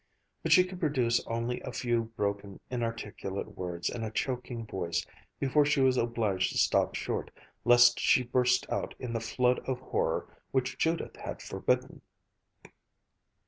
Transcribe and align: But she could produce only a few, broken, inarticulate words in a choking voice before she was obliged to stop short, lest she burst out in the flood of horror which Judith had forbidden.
But 0.41 0.51
she 0.51 0.63
could 0.63 0.79
produce 0.79 1.23
only 1.27 1.61
a 1.61 1.71
few, 1.71 2.05
broken, 2.17 2.59
inarticulate 2.71 3.55
words 3.55 3.87
in 3.87 4.03
a 4.03 4.09
choking 4.09 4.65
voice 4.65 5.05
before 5.39 5.63
she 5.63 5.79
was 5.79 5.95
obliged 5.95 6.51
to 6.53 6.57
stop 6.57 6.95
short, 6.95 7.29
lest 7.65 7.99
she 7.99 8.23
burst 8.23 8.67
out 8.71 8.95
in 8.97 9.13
the 9.13 9.19
flood 9.19 9.59
of 9.67 9.79
horror 9.79 10.27
which 10.53 10.79
Judith 10.79 11.17
had 11.17 11.39
forbidden. 11.39 12.01